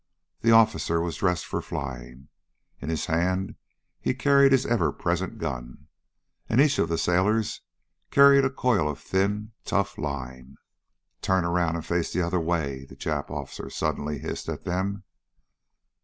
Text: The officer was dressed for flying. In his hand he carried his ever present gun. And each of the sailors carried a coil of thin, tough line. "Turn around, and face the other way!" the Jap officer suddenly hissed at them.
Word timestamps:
The 0.39 0.49
officer 0.49 0.99
was 0.99 1.17
dressed 1.17 1.45
for 1.45 1.61
flying. 1.61 2.29
In 2.79 2.89
his 2.89 3.05
hand 3.05 3.53
he 3.99 4.15
carried 4.15 4.51
his 4.51 4.65
ever 4.65 4.91
present 4.91 5.37
gun. 5.37 5.89
And 6.49 6.59
each 6.59 6.79
of 6.79 6.89
the 6.89 6.97
sailors 6.97 7.61
carried 8.09 8.43
a 8.43 8.49
coil 8.49 8.89
of 8.89 8.97
thin, 8.99 9.51
tough 9.63 9.99
line. 9.99 10.55
"Turn 11.21 11.45
around, 11.45 11.75
and 11.75 11.85
face 11.85 12.11
the 12.11 12.23
other 12.23 12.39
way!" 12.39 12.83
the 12.85 12.95
Jap 12.95 13.29
officer 13.29 13.69
suddenly 13.69 14.17
hissed 14.17 14.49
at 14.49 14.63
them. 14.65 15.03